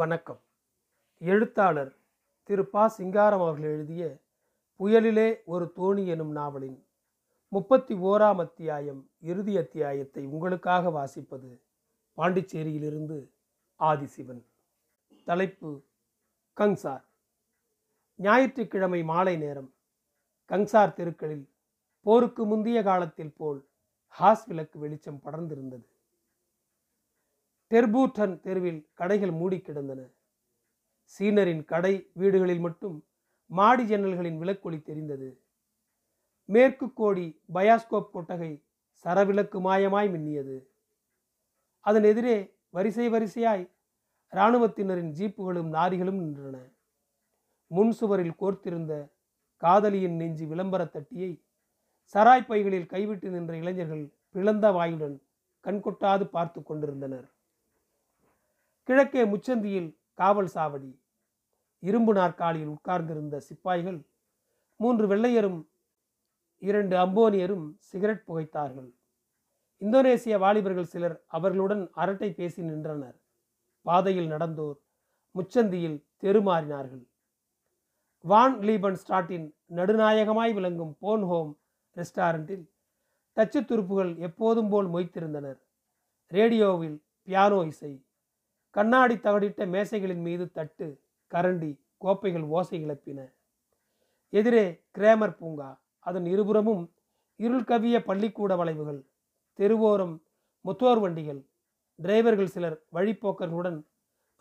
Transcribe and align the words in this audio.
வணக்கம் 0.00 0.38
எழுத்தாளர் 1.20 1.90
திரு 2.50 2.62
பா 2.64 2.84
சிங்காரம் 2.86 3.40
அவர்கள் 3.40 3.72
எழுதிய 3.72 4.04
புயலிலே 4.80 5.26
ஒரு 5.44 5.72
தோணி 5.76 6.06
எனும் 6.06 6.30
நாவலின் 6.32 6.78
முப்பத்தி 7.52 7.94
ஓராம் 8.02 8.36
அத்தியாயம் 8.36 9.02
இறுதி 9.22 9.56
அத்தியாயத்தை 9.56 10.26
உங்களுக்காக 10.26 10.90
வாசிப்பது 10.90 11.50
பாண்டிச்சேரியிலிருந்து 12.18 13.18
ஆதிசிவன் 13.80 14.42
தலைப்பு 15.26 15.72
கங்சார் 16.56 17.04
ஞாயிற்றுக்கிழமை 18.18 19.02
மாலை 19.02 19.36
நேரம் 19.36 19.70
கங்சார் 20.50 20.94
தெருக்களில் 20.94 21.46
போருக்கு 22.06 22.44
முந்தைய 22.46 22.82
காலத்தில் 22.82 23.36
போல் 23.36 23.60
ஹாஸ் 24.14 24.46
விளக்கு 24.46 24.78
வெளிச்சம் 24.78 25.22
படர்ந்திருந்தது 25.24 25.91
தெர்பூட்டன் 27.72 28.34
தெருவில் 28.40 28.80
கடைகள் 28.94 29.32
மூடி 29.32 29.58
கிடந்தன 29.58 30.00
சீனரின் 31.12 31.62
கடை 31.64 31.94
வீடுகளில் 32.14 32.60
மட்டும் 32.60 32.96
மாடி 33.50 33.84
ஜன்னல்களின் 33.84 34.38
விளக்கொளி 34.38 34.78
தெரிந்தது 34.80 35.28
மேற்கு 36.48 36.86
கோடி 36.92 37.26
பயாஸ்கோப் 37.54 38.12
கொட்டகை 38.12 38.52
சரவிளக்கு 39.04 39.58
மாயமாய் 39.60 40.10
மின்னியது 40.10 40.56
அதன் 41.86 42.02
எதிரே 42.02 42.36
வரிசை 42.70 43.06
வரிசையாய் 43.08 43.64
இராணுவத்தினரின் 44.32 45.12
ஜீப்புகளும் 45.12 45.72
லாரிகளும் 45.72 46.20
நின்றன 46.20 46.56
முன் 47.70 47.92
சுவரில் 47.92 48.38
கோர்த்திருந்த 48.38 48.94
காதலியின் 49.62 50.16
நெஞ்சு 50.16 50.46
விளம்பர 50.46 50.82
தட்டியை 50.86 51.32
சராய் 52.14 52.48
பைகளில் 52.48 52.86
கைவிட்டு 52.86 53.28
நின்ற 53.30 53.52
இளைஞர்கள் 53.56 54.04
பிளந்த 54.34 54.66
வாயுடன் 54.72 55.16
கண்கொட்டாது 55.64 56.24
பார்த்து 56.26 56.60
கொண்டிருந்தனர் 56.62 57.28
கிழக்கே 58.88 59.22
முச்சந்தியில் 59.24 59.90
காவல் 60.14 60.52
சாவடி 60.54 60.92
இரும்பு 61.82 62.12
நாற்காலியில் 62.12 62.72
உட்கார்ந்திருந்த 62.72 63.36
சிப்பாய்கள் 63.40 64.00
மூன்று 64.80 65.04
வெள்ளையரும் 65.06 65.60
இரண்டு 66.62 66.94
அம்போனியரும் 66.96 67.66
சிகரெட் 67.80 68.26
புகைத்தார்கள் 68.26 68.90
இந்தோனேசிய 69.82 70.34
வாலிபர்கள் 70.38 70.90
சிலர் 70.90 71.16
அவர்களுடன் 71.28 71.82
அரட்டை 71.94 72.28
பேசி 72.32 72.60
நின்றனர் 72.62 73.16
பாதையில் 73.86 74.28
நடந்தோர் 74.28 74.78
முச்சந்தியில் 75.34 75.98
தெருமாறினார்கள் 76.22 77.04
வான் 78.24 78.56
லீபன் 78.60 79.00
ஸ்டாட்டின் 79.00 79.46
நடுநாயகமாய் 79.70 80.52
விளங்கும் 80.52 80.94
போன் 80.98 81.24
ஹோம் 81.24 81.52
ரெஸ்டாரண்டில் 81.96 82.64
டச்சு 83.36 83.60
துருப்புகள் 83.62 84.12
எப்போதும் 84.18 84.68
போல் 84.68 84.88
மொய்த்திருந்தனர் 84.88 85.60
ரேடியோவில் 86.30 86.96
பியானோ 87.28 87.60
இசை 87.64 87.92
கண்ணாடி 88.74 89.16
தகடிட்ட 89.16 89.66
மேசைகளின் 89.66 90.22
மீது 90.22 90.44
தட்டு 90.50 90.86
கரண்டி 91.32 91.72
கோப்பைகள் 91.96 92.46
ஓசை 92.50 92.78
கிளப்பின 92.78 93.20
எதிரே 94.32 94.64
கிரேமர் 94.98 95.38
பூங்கா 95.40 95.70
அதன் 96.06 96.24
இருபுறமும் 96.24 96.84
இருள் 97.40 97.64
கவிய 97.64 97.96
பள்ளிக்கூட 98.04 98.52
வளைவுகள் 98.56 99.00
தெருவோரம் 99.58 100.14
முத்தோர் 100.64 100.98
வண்டிகள் 100.98 101.40
டிரைவர்கள் 101.98 102.46
சிலர் 102.46 102.76
வழிப்போக்கர்களுடன் 102.92 103.78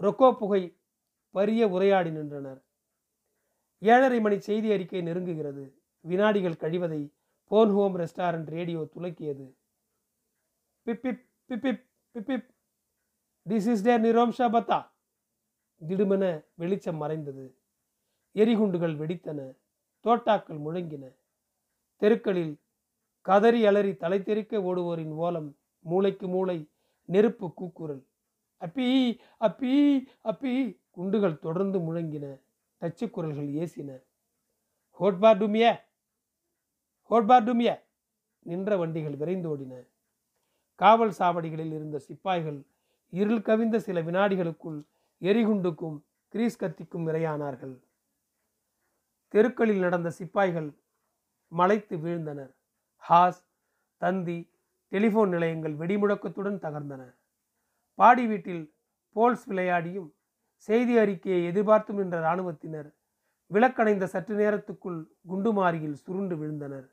ரொக்கோ 0.00 0.29
புகை 0.31 0.61
பரிய 1.35 1.67
உரையாடி 1.67 2.11
நின்றனர் 2.11 2.59
ஏழரை 3.81 4.19
மணி 4.19 4.37
செய்தி 4.39 4.69
அறிக்கை 4.71 5.01
நெருங்குகிறது 5.01 5.63
வினாடிகள் 6.05 6.61
கழிவதை 6.61 7.01
போன் 7.51 7.71
ஹோம் 7.71 7.95
ரெஸ்டாரண்ட் 7.97 8.49
ரேடியோ 8.49 8.81
துலக்கியது 8.95 9.47
பிப்பிப் 10.87 11.23
பிப்பிப் 11.49 11.83
பிப்பிப் 12.15 12.47
திஸ் 13.45 13.67
இஸ் 13.67 13.83
டே 13.83 13.93
நிரோம் 13.97 14.33
பத்தா 14.51 14.79
திடுமென 15.81 16.25
வெளிச்சம் 16.55 16.97
மறைந்தது 16.97 17.45
எரிகுண்டுகள் 18.35 18.95
வெடித்தன 18.95 19.39
தோட்டாக்கள் 20.05 20.59
முழங்கின 20.59 21.05
தெருக்களில் 22.01 22.53
கதறி 23.25 23.61
அலறி 23.65 23.93
தலை 23.95 24.19
தெறிக்க 24.21 24.61
ஓடுவோரின் 24.61 25.13
ஓலம் 25.19 25.49
மூளைக்கு 25.85 26.27
மூளை 26.27 26.57
நெருப்பு 27.09 27.47
கூக்குரல் 27.51 28.03
அப்பி 28.61 28.87
அப்பி 29.41 29.73
அப்பி 30.25 30.53
குண்டுகள் 30.91 31.35
தொடர்ந்து 31.39 31.79
முழங்கின 31.79 32.25
டச்சு 32.81 33.05
குரல்கள் 33.09 33.49
ஏசின 33.61 33.89
ஹோட்பார் 34.99 35.39
டுமிய 35.39 35.65
ஹோட்பார் 37.11 37.47
டுமிய 37.47 37.71
நின்ற 38.45 38.77
வண்டிகள் 38.77 39.15
விரைந்தோடின 39.15 39.73
காவல் 40.79 41.15
சாவடிகளில் 41.19 41.73
இருந்த 41.73 41.97
சிப்பாய்கள் 41.99 42.59
இருள் 43.13 43.41
கவிந்த 43.41 43.77
சில 43.79 43.99
வினாடிகளுக்குள் 44.01 44.79
எரிகுண்டுக்கும் 45.21 45.97
கிரீஸ் 46.33 46.61
கத்திக்கும் 46.61 47.07
இரையானார்கள் 47.07 47.75
தெருக்களில் 49.33 49.81
நடந்த 49.81 50.09
சிப்பாய்கள் 50.09 50.69
மலைத்து 51.51 51.95
வீழ்ந்தனர் 51.97 52.51
ஹாஸ் 53.03 53.41
தந்தி 54.01 54.39
டெலிஃபோன் 54.91 55.29
நிலையங்கள் 55.29 55.75
வெடிமுழக்கத்துடன் 55.75 56.57
தகர்ந்தன 56.59 57.03
பாடி 57.99 58.23
வீட்டில் 58.25 58.63
போல்ஸ் 59.15 59.45
விளையாடியும் 59.47 60.09
செய்தி 60.69 60.95
அறிக்கையை 60.97 61.41
எதிர்பார்த்தும் 61.45 61.99
நின்ற 61.99 62.17
இராணுவத்தினர் 62.19 62.89
விளக்கடைந்த 63.51 64.05
சற்று 64.05 64.35
நேரத்துக்குள் 64.35 64.99
குண்டுமாரியில் 65.29 65.95
சுருண்டு 65.95 66.35
விழுந்தனர் 66.35 66.87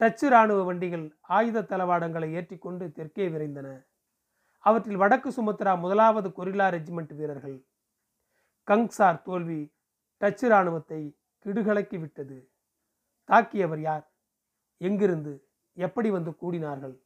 டச்சு 0.00 0.26
இராணுவ 0.28 0.58
வண்டிகள் 0.64 1.06
ஆயுத 1.28 1.66
தளவாடங்களை 1.70 2.28
ஏற்றிக்கொண்டு 2.32 2.84
தெற்கே 2.92 3.26
விரைந்தன 3.28 3.68
அவற்றில் 4.64 5.00
வடக்கு 5.02 5.30
சுமத்ரா 5.30 5.72
முதலாவது 5.80 6.28
கொரில்லா 6.28 6.66
ரெஜிமெண்ட் 6.68 7.12
வீரர்கள் 7.12 7.58
கங்சார் 8.68 9.22
தோல்வி 9.22 9.60
டச்சு 10.20 10.46
இராணுவத்தை 10.46 11.00
கிடுகலக்கி 11.46 11.98
விட்டது 11.98 12.38
தாக்கியவர் 13.28 13.80
யார் 13.80 14.04
எங்கிருந்து 14.80 15.32
எப்படி 15.76 16.08
வந்து 16.10 16.30
கூடினார்கள் 16.42 16.96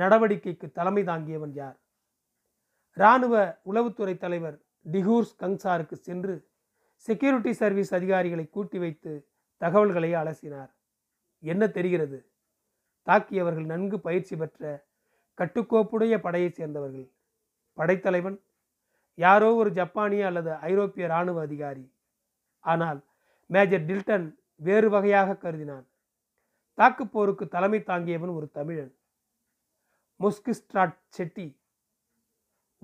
நடவடிக்கைக்கு 0.00 0.66
தலைமை 0.70 1.02
தாங்கியவன் 1.02 1.54
யார் 1.54 1.78
இராணுவ 2.96 3.34
உளவுத்துறை 3.66 4.14
தலைவர் 4.16 4.56
டிகூர்ஸ் 4.86 5.32
கங்சாருக்கு 5.36 5.96
சென்று 5.98 6.34
செக்யூரிட்டி 7.08 7.52
சர்வீஸ் 7.52 7.92
அதிகாரிகளை 7.94 8.44
கூட்டி 8.48 8.78
வைத்து 8.78 9.12
தகவல்களை 9.60 10.10
அலசினார் 10.14 10.70
என்ன 11.42 11.62
தெரிகிறது 11.68 12.18
தாக்கியவர்கள் 13.06 13.66
நன்கு 13.66 13.96
பயிற்சி 14.00 14.34
பெற்ற 14.36 14.62
கட்டுக்கோப்புடைய 15.38 16.14
படையைச் 16.20 16.58
சேர்ந்தவர்கள் 16.58 17.08
படைத்தலைவன் 17.78 18.38
யாரோ 19.18 19.48
ஒரு 19.54 19.70
ஜப்பானிய 19.70 20.26
அல்லது 20.26 20.50
ஐரோப்பிய 20.64 21.06
இராணுவ 21.06 21.40
அதிகாரி 21.42 21.84
ஆனால் 22.64 23.00
மேஜர் 23.50 23.86
டில்டன் 23.86 24.26
வேறு 24.60 24.88
வகையாக 24.90 25.38
கருதினான் 25.42 25.86
தாக்குப்போருக்கு 26.78 27.44
தலைமை 27.48 27.80
தாங்கியவன் 27.86 28.34
ஒரு 28.34 28.46
தமிழன் 28.50 28.92
முஸ்கிஸ்ட்ராட் 30.20 30.96
செட்டி 31.08 31.48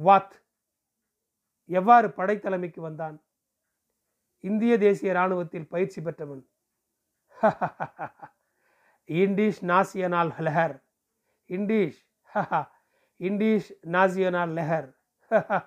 வாத் 0.00 0.34
எவ்வாறு 1.70 2.08
படைத்தலைமைக்கு 2.16 2.80
வந்தான் 2.80 3.16
இந்திய 4.44 4.72
தேசிய 4.78 5.12
இராணுவத்தில் 5.12 5.68
பயிற்சி 5.68 6.00
பெற்றவன் 6.00 6.44
இண்டிஷ் 9.08 9.60
நாசியனால் 9.62 10.30
ஹலஹர் 10.36 10.74
இண்டிஷ் 11.50 11.98
இண்டீஷ் 13.20 13.68
நாசியோனால் 13.86 14.52
லெஹர் 14.52 14.88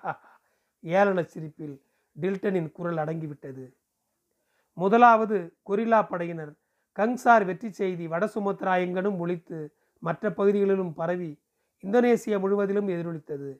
ஏளன 0.94 1.20
சிரிப்பில் 1.22 1.76
டில்டனின் 2.16 2.68
குரல் 2.72 2.98
அடங்கிவிட்டது 2.98 3.64
முதலாவது 4.76 5.36
கொரில்லா 5.68 6.00
படையினர் 6.02 6.52
கங்சார் 6.98 7.44
வெற்றி 7.44 7.68
செய்தி 7.70 8.04
வடசுமத்ராயங்கனும் 8.06 8.86
எங்கனும் 8.86 9.18
ஒழித்து 9.18 9.58
மற்ற 10.02 10.30
பகுதிகளிலும் 10.30 10.92
பரவி 10.94 11.30
இந்தோனேசியா 11.84 12.38
முழுவதிலும் 12.40 12.88
எதிரொலித்தது 12.88 13.50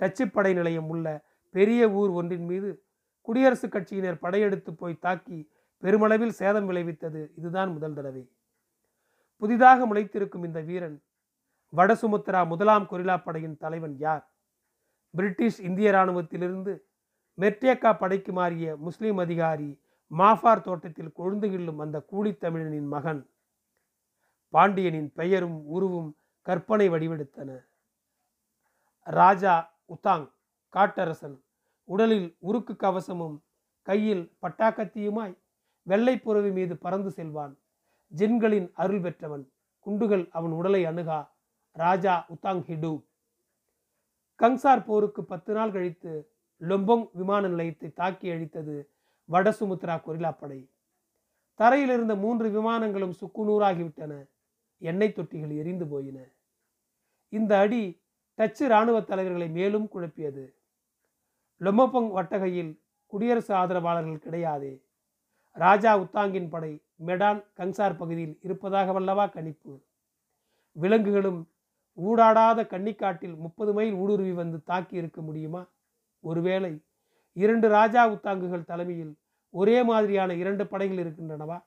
டச்சு 0.00 0.24
படை 0.30 0.52
நிலையம் 0.54 0.88
உள்ள 0.88 1.06
பெரிய 1.54 1.90
ஊர் 1.90 2.10
ஒன்றின் 2.10 2.46
மீது 2.46 2.70
குடியரசுக் 3.28 3.74
கட்சியினர் 3.74 4.18
படையெடுத்து 4.18 4.72
போய் 4.74 5.02
தாக்கி 5.02 5.38
பெருமளவில் 5.82 6.34
சேதம் 6.34 6.68
விளைவித்தது 6.70 7.22
இதுதான் 7.36 7.70
முதல் 7.72 7.94
தடவை 7.94 8.24
புதிதாக 9.42 9.86
முளைத்திருக்கும் 9.86 10.44
இந்த 10.44 10.60
வீரன் 10.60 10.96
வடசுமுத்திரா 11.72 12.40
முதலாம் 12.46 12.86
கொரிலா 12.90 13.16
படையின் 13.16 13.56
தலைவன் 13.56 13.96
யார் 13.98 14.24
பிரிட்டிஷ் 15.14 15.60
இந்திய 15.60 15.90
இராணுவத்திலிருந்து 15.90 16.72
மெர்டேக்கா 17.38 17.90
படைக்கு 17.92 18.32
மாறிய 18.32 18.76
முஸ்லீம் 18.76 19.18
அதிகாரி 19.18 19.70
மாஃபார் 20.10 20.62
தோட்டத்தில் 20.62 21.12
கொழுந்து 21.12 21.46
கிள்ளும் 21.48 21.80
அந்த 21.80 21.96
கூலித்தமிழனின் 22.12 22.88
மகன் 22.88 23.22
பாண்டியனின் 24.54 25.10
பெயரும் 25.12 25.58
உருவும் 25.66 26.10
கற்பனை 26.46 26.86
வடிவெடுத்தன 26.88 27.50
ராஜா 29.06 29.54
உத்தாங் 29.86 30.26
காட்டரசன் 30.74 31.36
உடலில் 31.88 32.28
உருக்கு 32.40 32.74
கவசமும் 32.76 33.36
கையில் 33.86 34.24
பட்டாக்கத்தியுமாய் 34.42 35.34
வெள்ளைப்புறவி 35.86 36.50
மீது 36.52 36.74
பறந்து 36.76 37.10
செல்வான் 37.10 37.54
ஜின்களின் 38.12 38.68
அருள் 38.74 39.02
பெற்றவன் 39.02 39.44
குண்டுகள் 39.86 40.24
அவன் 40.30 40.52
உடலை 40.52 40.82
அணுகா 40.86 41.20
ராஜா 41.78 42.14
உத்தாங் 42.30 42.62
ஹிடு 42.68 42.92
கங்சார் 44.40 44.86
போருக்கு 44.86 45.22
பத்து 45.24 45.52
நாள் 45.54 45.72
கழித்து 45.72 46.12
லொம்பொங் 46.60 47.04
விமான 47.12 47.48
நிலையத்தை 47.48 47.88
தாக்கி 47.92 48.26
அழித்தது 48.30 48.76
வட 49.28 49.48
சுமுத்ரா 49.50 49.94
கொரிலா 50.04 50.30
படை 50.32 50.60
தரையில் 51.60 51.92
இருந்த 51.92 52.14
மூன்று 52.16 52.48
விமானங்களும் 52.50 53.14
சுக்குநூறாகிவிட்டன 53.20 54.12
எண்ணெய் 54.82 55.16
தொட்டிகள் 55.16 55.54
எரிந்து 55.56 55.86
போயின 55.86 56.18
இந்த 57.32 57.52
அடி 57.58 57.82
டச்சு 58.38 58.64
இராணுவ 58.66 58.98
தலைவர்களை 59.02 59.48
மேலும் 59.50 59.88
குழப்பியது 59.94 60.44
லொம்பொங் 61.60 62.10
வட்டகையில் 62.10 62.72
குடியரசு 63.12 63.52
ஆதரவாளர்கள் 63.54 64.24
கிடையாதே 64.26 64.74
ராஜா 65.56 65.92
உத்தாங்கின் 65.98 66.50
படை 66.50 66.72
மெடான் 67.06 67.40
கங்சார் 67.54 67.96
பகுதியில் 67.96 68.36
இருப்பதாக 68.42 68.92
வல்லவா 68.92 69.24
கணிப்பு 69.28 69.72
விலங்குகளும் 70.76 71.40
ஊடாடாத 71.98 72.60
கன்னிக்காட்டில் 72.66 73.36
முப்பது 73.36 73.72
மைல் 73.72 73.94
ஊடுருவி 73.94 74.32
வந்து 74.32 74.62
தாக்கி 74.64 74.94
இருக்க 74.96 75.20
முடியுமா 75.20 75.62
ஒருவேளை 76.24 76.72
இரண்டு 77.36 77.66
ராஜா 77.68 78.02
உத்தாங்குகள் 78.10 78.64
தலைமையில் 78.64 79.12
ஒரே 79.54 79.82
மாதிரியான 79.82 80.34
இரண்டு 80.34 80.64
படைகள் 80.66 80.98
இருக்கின்றனவா 80.98 81.58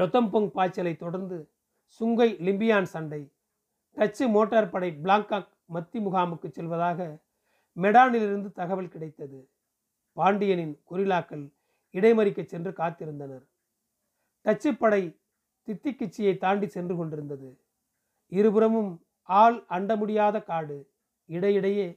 லொத்தம்பொங் 0.00 0.48
பாய்ச்சலை 0.50 0.94
தொடர்ந்து 0.96 1.38
சுங்கை 2.00 2.28
லிம்பியான் 2.40 2.88
சண்டை 2.88 3.22
டச்சு 3.96 4.24
மோட்டார் 4.28 4.70
படை 4.70 4.90
பிளாங்காக் 5.02 5.50
மத்தி 5.74 5.98
முகாமுக்கு 6.00 6.48
செல்வதாக 6.48 7.00
மெடானிலிருந்து 7.76 8.48
தகவல் 8.52 8.88
கிடைத்தது 8.88 9.40
பாண்டியனின் 10.16 10.74
குரிலாக்கள் 10.84 11.44
இடைமறிக்க 11.94 12.40
சென்று 12.44 12.70
காத்திருந்தனர் 12.72 13.44
டச்சு 14.44 14.70
படை 14.76 15.02
தித்திக்கிச்சியை 15.68 16.34
தாண்டி 16.38 16.66
சென்று 16.66 16.94
கொண்டிருந்தது 16.96 17.48
இருபுறமும் 18.34 18.92
ஆள் 19.28 19.58
அண்ட 19.68 19.92
முடியாத 19.96 20.36
காடு 20.42 20.78
இடையிடையே 21.28 21.88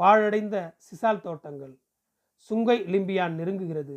பாழடைந்த 0.00 0.56
சிசால் 0.86 1.24
தோட்டங்கள் 1.24 1.74
சுங்கை 2.50 2.76
லிம்பியான் 2.92 3.34
நெருங்குகிறது 3.36 3.96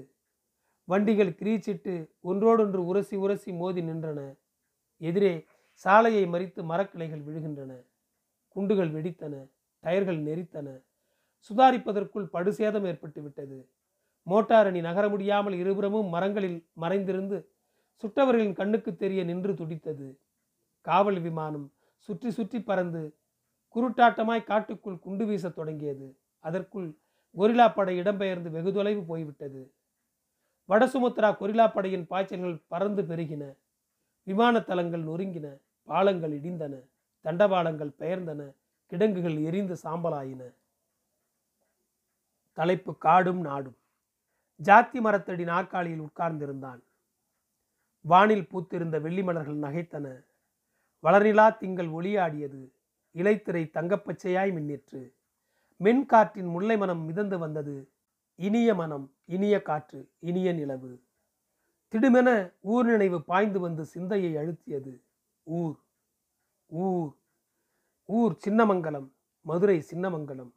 வண்டிகள் 0.88 1.32
கிரீச்சிட்டு 1.34 1.94
ஒன்றோடொன்று 2.22 2.82
உரசி 2.86 3.16
உரசி 3.16 3.52
மோதி 3.52 3.82
நின்றன 3.82 4.22
எதிரே 5.02 5.34
சாலையை 5.86 6.26
மறித்து 6.26 6.62
மரக்கிளைகள் 6.64 7.24
விழுகின்றன 7.24 7.72
குண்டுகள் 8.56 8.92
வெடித்தன 8.92 9.36
டயர்கள் 9.84 10.20
நெரித்தன 10.22 10.68
சுதாரிப்பதற்குள் 11.50 12.28
படுசேதம் 12.34 12.86
ஏற்பட்டு 12.86 13.22
விட்டது 13.22 13.58
மோட்டார் 14.28 14.68
அணி 14.68 14.82
நகர 14.82 15.06
முடியாமல் 15.10 15.56
இருபுறமும் 15.56 16.10
மரங்களில் 16.10 16.60
மறைந்திருந்து 16.78 17.38
சுட்டவர்களின் 18.04 18.56
கண்ணுக்கு 18.56 18.92
தெரிய 18.96 19.22
நின்று 19.24 19.54
துடித்தது 19.54 20.08
காவல் 20.86 21.20
விமானம் 21.20 21.68
சுற்றி 22.10 22.30
சுற்றி 22.32 22.60
பறந்து 22.62 23.02
குருட்டாட்டமாய் 23.76 24.48
காட்டுக்குள் 24.48 24.98
குண்டு 24.98 25.26
வீசத் 25.26 25.58
தொடங்கியது 25.58 26.08
அதற்குள் 26.44 26.90
கொரிலா 27.36 27.68
படை 27.68 27.94
இடம்பெயர்ந்து 28.00 28.50
வெகு 28.50 28.72
தொலைவு 28.72 29.02
போய்விட்டது 29.04 29.62
வடசுமுத்ரா 30.70 31.30
கொரிலா 31.40 31.66
படையின் 31.66 32.08
பாய்ச்சல்கள் 32.08 32.58
பறந்து 32.68 33.04
பெருகின 33.04 33.44
விமானத்தலங்கள் 34.28 35.04
நொறுங்கின 35.04 35.48
பாலங்கள் 35.88 36.34
இடிந்தன 36.34 36.76
தண்டவாளங்கள் 37.26 37.94
பெயர்ந்தன 38.00 38.42
கிடங்குகள் 38.92 39.38
எரிந்து 39.42 39.76
சாம்பலாயின 39.84 40.44
தலைப்பு 42.58 42.92
காடும் 42.98 43.42
நாடும் 43.42 43.78
ஜாத்தி 44.60 45.00
மரத்தடி 45.00 45.44
நாற்காலியில் 45.44 46.04
உட்கார்ந்திருந்தான் 46.04 46.82
வானில் 48.06 48.48
பூத்திருந்த 48.48 48.98
வெள்ளி 49.00 49.24
மலர்கள் 49.24 49.64
நகைத்தன 49.64 50.08
வளரிலா 51.04 51.46
திங்கள் 51.58 51.90
ஒளியாடியது 51.90 52.62
இலைத்திரை 53.16 53.64
தங்கப்பச்சையாய் 53.74 54.52
மின்னிற்று 54.52 55.02
மென்காற்றின் 55.80 56.50
முல்லை 56.50 56.78
மனம் 56.78 57.02
மிதந்து 57.06 57.38
வந்தது 57.38 57.76
இனிய 58.40 58.70
மனம் 58.76 59.06
இனிய 59.26 59.56
காற்று 59.62 60.00
இனிய 60.20 60.50
நிலவு 60.54 60.92
திடுமென 61.94 62.30
ஊர் 62.66 62.86
நினைவு 62.86 63.18
பாய்ந்து 63.22 63.60
வந்து 63.60 63.84
சிந்தையை 63.86 64.32
அழுத்தியது 64.38 64.94
ஊர் 65.48 65.76
ஊர் 66.72 67.12
ஊர் 68.10 68.34
சின்னமங்கலம் 68.46 69.10
மதுரை 69.46 69.78
சின்னமங்கலம் 69.82 70.54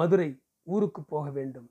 மதுரை 0.00 0.30
ஊருக்கு 0.66 1.00
போக 1.04 1.26
வேண்டும் 1.30 1.68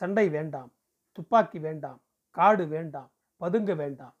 சண்டை 0.00 0.26
வேண்டாம் 0.28 0.70
துப்பாக்கி 1.18 1.58
வேண்டாம் 1.58 2.00
காடு 2.36 2.64
வேண்டாம் 2.66 3.10
பதுங்க 3.40 3.72
வேண்டாம் 3.74 4.14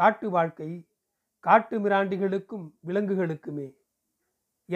காட்டு 0.00 0.26
வாழ்க்கை 0.30 0.70
காட்டு 1.44 1.76
மிராண்டிகளுக்கும் 1.78 2.66
விலங்குகளுக்குமே 2.86 3.68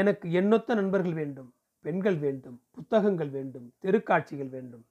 எனக்கு 0.00 0.26
எண்ணொத்த 0.30 0.74
நண்பர்கள் 0.74 1.12
வேண்டும் 1.12 1.50
பெண்கள் 1.84 2.18
வேண்டும் 2.18 2.58
புத்தகங்கள் 2.70 3.30
வேண்டும் 3.30 3.66
தெருக்காட்சிகள் 3.82 4.50
வேண்டும் 4.50 4.84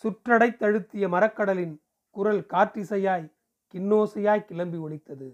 சுற்றடை 0.04 0.48
தழுத்திய 0.56 1.06
மரக்கடலின் 1.08 1.74
குரல் 2.16 2.42
காற்றிசையாய் 2.46 3.26
கின்னோசையாய் 3.74 4.46
கிளம்பி 4.46 4.78
ஒழித்தது 4.78 5.28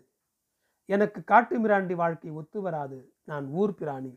எனக்கு 0.88 1.20
காட்டு 1.24 1.56
மிராண்டி 1.58 1.94
வாழ்க்கை 1.94 2.30
ஒத்து 2.30 2.58
வராது 2.62 2.98
நான் 3.24 3.46
ஊர் 3.52 3.74
பிராணி 3.74 4.12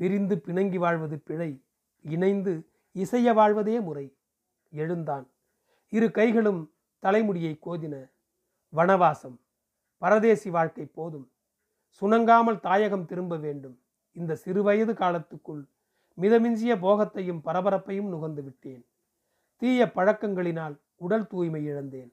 பிரிந்து 0.00 0.36
பிணங்கி 0.46 0.78
வாழ்வது 0.78 1.16
பிழை 1.20 1.50
இணைந்து 2.04 2.52
இசைய 2.96 3.32
வாழ்வதே 3.34 3.76
முறை 3.80 4.06
எழுந்தான் 4.72 5.26
இரு 5.92 6.08
கைகளும் 6.10 6.62
தலைமுடியை 7.02 7.52
கோதின 7.66 7.94
வனவாசம் 8.72 9.36
பரதேசி 10.02 10.50
வாழ்க்கை 10.50 10.86
போதும் 10.86 11.26
சுணங்காமல் 12.02 12.60
தாயகம் 12.60 13.04
திரும்ப 13.04 13.36
வேண்டும் 13.36 13.76
இந்த 14.16 14.36
சிறுவயது 14.44 14.92
காலத்துக்குள் 14.92 15.62
மிதமிஞ்சிய 16.18 16.72
போகத்தையும் 16.80 17.42
பரபரப்பையும் 17.44 18.08
நுகர்ந்து 18.08 18.42
விட்டேன் 18.42 18.84
தீய 19.62 19.86
பழக்கங்களினால் 19.94 20.76
உடல் 20.96 21.26
தூய்மை 21.26 21.64
இழந்தேன் 21.64 22.10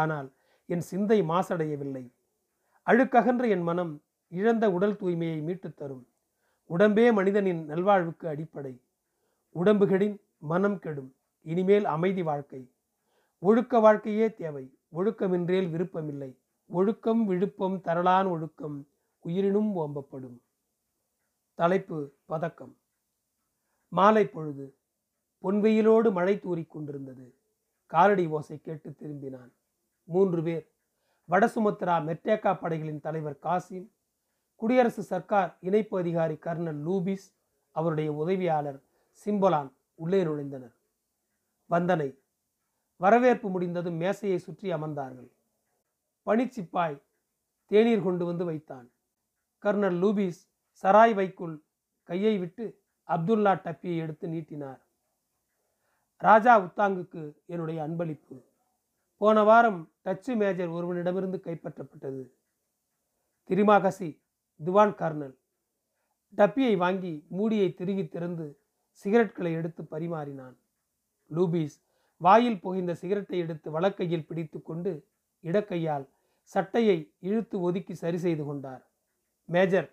ஆனால் 0.00 0.28
என் 0.68 0.80
சிந்தை 0.80 1.18
மாசடையவில்லை 1.22 2.04
அழுக்ககன்ற 2.86 3.44
என் 3.48 3.62
மனம் 3.62 3.92
இழந்த 4.32 4.64
உடல் 4.70 4.96
தூய்மையை 4.96 5.38
மீட்டுத் 5.42 5.76
தரும் 5.76 6.04
உடம்பே 6.70 7.12
மனிதனின் 7.12 7.62
நல்வாழ்வுக்கு 7.68 8.26
அடிப்படை 8.28 8.74
உடம்புகளின் 9.54 10.16
மனம் 10.38 10.78
கெடும் 10.78 11.10
இனிமேல் 11.46 11.84
அமைதி 11.84 12.22
வாழ்க்கை 12.22 12.62
ஒழுக்க 13.42 13.80
வாழ்க்கையே 13.80 14.34
தேவை 14.34 14.64
ஒழுக்கமின்றேல் 14.92 15.68
விருப்பமில்லை 15.68 16.30
ஒழுக்கம் 16.70 17.22
விழுப்பம் 17.26 17.76
தரலான் 17.80 18.26
ஒழுக்கம் 18.26 18.78
உயிரினும் 19.24 19.70
ஓம்பப்படும் 19.76 20.38
தலைப்பு 21.58 21.98
பதக்கம் 22.26 22.74
மாலை 23.92 24.24
பொழுது 24.26 24.66
பொன்வெயிலோடு 25.44 26.08
மழை 26.12 26.34
கொண்டிருந்தது 26.64 27.26
காலடி 27.90 28.24
ஓசை 28.26 28.56
கேட்டு 28.58 28.90
திரும்பினான் 28.90 29.52
மூன்று 30.08 30.40
பேர் 30.42 30.66
வடசுமத்ரா 31.28 31.94
மெர்டேக்கா 31.98 32.52
படைகளின் 32.52 33.00
தலைவர் 33.00 33.38
காசிம் 33.42 33.86
குடியரசு 34.60 35.02
சர்க்கார் 35.02 35.50
இணைப்பு 35.60 35.98
அதிகாரி 35.98 36.36
கர்னல் 36.36 36.82
லூபிஸ் 36.82 37.26
அவருடைய 37.76 38.10
உதவியாளர் 38.12 38.80
சிம்பலான் 39.26 39.70
உள்ளே 39.94 40.20
நுழைந்தனர் 40.24 40.74
வந்தனை 41.70 42.08
வரவேற்பு 43.00 43.48
முடிந்ததும் 43.48 43.96
மேசையை 43.96 44.38
சுற்றி 44.38 44.68
அமர்ந்தார்கள் 44.72 45.28
பணிச்சிப்பாய் 46.26 46.96
தேநீர் 47.70 48.06
கொண்டு 48.06 48.24
வந்து 48.24 48.44
வைத்தான் 48.44 48.86
கர்னல் 49.64 49.98
லூபிஸ் 50.00 50.40
சராய் 50.84 51.14
வைக்குள் 51.14 51.56
கையை 52.08 52.34
விட்டு 52.38 52.64
அப்துல்லா 53.08 53.52
டப்பியை 53.64 53.96
எடுத்து 53.96 54.26
நீட்டினார் 54.28 54.80
ராஜா 56.22 56.52
உத்தாங்குக்கு 56.56 57.22
என்னுடைய 57.46 57.78
அன்பளிப்பு 57.82 58.36
போன 59.20 59.42
வாரம் 59.42 59.80
டச்சு 60.02 60.32
மேஜர் 60.34 60.70
ஒருவனிடமிருந்து 60.70 61.38
கைப்பற்றப்பட்டது 61.40 62.22
திரிமாகசி 63.50 64.08
திவான் 64.60 64.94
கர்னல் 64.94 65.34
டப்பியை 66.34 66.74
வாங்கி 66.76 67.12
மூடியை 67.30 67.68
திருகி 67.70 68.04
திறந்து 68.06 68.46
சிகரெட்களை 69.04 69.52
எடுத்து 69.52 69.82
பரிமாறினான் 69.84 70.56
லூபிஸ் 71.30 71.76
வாயில் 72.20 72.60
புகைந்த 72.60 72.92
சிகரெட்டை 72.94 73.38
எடுத்து 73.38 73.68
வலக்கையில் 73.70 74.26
பிடித்து 74.26 74.58
கொண்டு 74.62 74.92
இடக்கையால் 75.44 76.06
சட்டையை 76.50 76.98
இழுத்து 77.20 77.56
ஒதுக்கி 77.60 77.94
சரி 77.94 78.18
செய்து 78.18 78.42
கொண்டார் 78.44 78.82
மேஜர் 79.48 79.88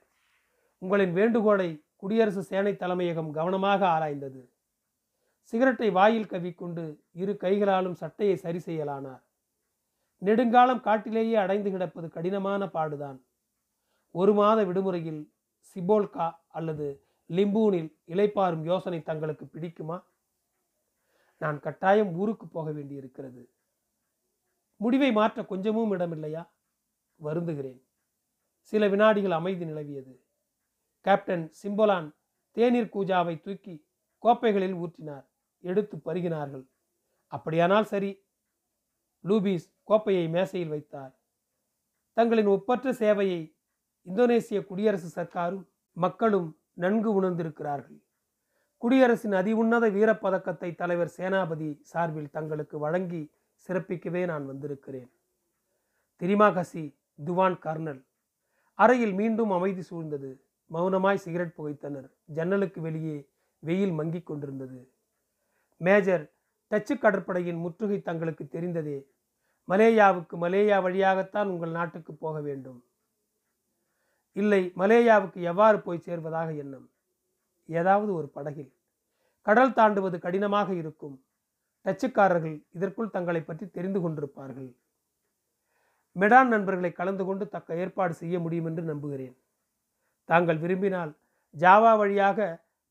உங்களின் 0.82 1.14
வேண்டுகோளை 1.14 1.70
குடியரசு 1.98 2.42
சேனை 2.44 2.74
தலைமையகம் 2.76 3.30
கவனமாக 3.32 3.82
ஆராய்ந்தது 3.88 4.42
சிகரெட்டை 5.54 5.90
வாயில் 5.90 6.32
கவிக்கொண்டு 6.32 6.84
இரு 7.14 7.34
கைகளாலும் 7.38 8.00
சட்டையை 8.02 8.36
சரி 8.36 8.60
செய்யலானார் 8.60 9.24
நெடுங்காலம் 10.22 10.82
காட்டிலேயே 10.82 11.36
அடைந்து 11.36 11.70
கிடப்பது 11.72 12.08
கடினமான 12.10 12.68
பாடுதான் 12.68 13.18
ஒரு 14.16 14.34
மாத 14.34 14.60
விடுமுறையில் 14.64 15.22
சிபோல்கா 15.76 16.28
அல்லது 16.50 16.88
லிம்பூனில் 17.30 17.90
இலைப்பாரும் 18.08 18.64
யோசனை 18.66 19.00
தங்களுக்கு 19.02 19.46
பிடிக்குமா 19.48 19.98
நான் 21.42 21.58
கட்டாயம் 21.60 22.12
ஊருக்கு 22.16 22.46
போக 22.48 22.68
வேண்டியிருக்கிறது 22.72 23.42
முடிவை 24.80 25.10
மாற்ற 25.12 25.40
கொஞ்சமும் 25.44 25.94
இடமில்லையா 25.94 26.44
வருந்துகிறேன் 27.20 27.82
சில 28.74 28.88
வினாடிகள் 28.88 29.32
அமைதி 29.32 29.66
நிலவியது 29.66 30.14
கேப்டன் 31.06 31.46
சிம்போலான் 31.60 32.10
தேநீர் 32.58 32.94
கூஜாவை 32.94 33.36
தூக்கி 33.42 33.76
கோப்பைகளில் 34.24 34.76
ஊற்றினார் 34.76 35.26
எடுத்து 35.64 35.96
பருகினார்கள் 35.98 36.66
அப்படியானால் 37.32 37.86
சரி 37.86 38.12
லூபீஸ் 39.24 39.68
கோப்பையை 39.84 40.26
மேசையில் 40.28 40.70
வைத்தார் 40.70 41.14
தங்களின் 42.18 42.48
ஒப்பற்ற 42.48 42.94
சேவையை 42.94 43.42
இந்தோனேசிய 44.08 44.60
குடியரசு 44.66 45.10
சர்க்காரும் 45.10 45.66
மக்களும் 45.98 46.50
நன்கு 46.76 47.10
உணர்ந்திருக்கிறார்கள் 47.14 48.00
குடியரசின் 48.82 49.36
அதிவுன்னத 49.36 49.86
வீரப்பதக்கத்தை 49.90 50.70
தலைவர் 50.74 51.14
சேனாபதி 51.18 51.70
சார்பில் 51.84 52.32
தங்களுக்கு 52.32 52.78
வழங்கி 52.80 53.22
சிறப்பிக்கவே 53.70 54.22
நான் 54.26 54.46
வந்திருக்கிறேன் 54.46 55.10
திரிமாகசி 56.22 56.84
துவான் 57.20 57.60
கர்னல் 57.60 58.02
அறையில் 58.80 59.14
மீண்டும் 59.14 59.52
அமைதி 59.52 59.84
சூழ்ந்தது 59.90 60.32
மௌனமாய் 60.72 61.18
சிகரெட் 61.18 61.56
புகைத்தனர் 61.56 62.10
ஜன்னலுக்கு 62.34 62.80
வெளியே 62.82 63.18
வெயில் 63.64 63.92
மங்கிக் 63.92 64.28
கொண்டிருந்தது 64.28 64.80
மேஜர் 65.82 66.24
டச்சு 66.72 66.96
கடற்படையின் 66.98 67.60
முற்றுகை 67.60 67.98
தங்களுக்கு 68.02 68.44
தெரிந்ததே 68.46 68.98
மலேயாவுக்கு 69.68 70.36
மலேயா 70.38 70.78
வழியாகத்தான் 70.82 71.48
உங்கள் 71.48 71.72
நாட்டுக்கு 71.72 72.14
போக 72.16 72.38
வேண்டும் 72.42 72.80
இல்லை 74.36 74.62
மலேயாவுக்கு 74.78 75.40
எவ்வாறு 75.42 75.78
போய் 75.82 76.06
சேர்வதாக 76.06 76.50
எண்ணம் 76.56 76.88
ஏதாவது 77.70 78.12
ஒரு 78.14 78.28
படகில் 78.30 78.72
கடல் 79.46 79.74
தாண்டுவது 79.74 80.18
கடினமாக 80.20 80.70
இருக்கும் 80.74 81.16
டச்சுக்காரர்கள் 81.86 82.58
இதற்குள் 82.72 83.10
தங்களை 83.10 83.42
பற்றி 83.42 83.66
தெரிந்து 83.68 84.00
கொண்டிருப்பார்கள் 84.00 84.70
மெடான் 86.16 86.48
நண்பர்களை 86.48 86.92
கலந்து 86.92 87.24
கொண்டு 87.26 87.46
தக்க 87.48 87.76
ஏற்பாடு 87.76 88.14
செய்ய 88.14 88.40
முடியும் 88.40 88.66
என்று 88.66 88.84
நம்புகிறேன் 88.84 89.36
தாங்கள் 90.30 90.58
விரும்பினால் 90.58 91.12
ஜாவா 91.56 91.92
வழியாக 91.98 92.40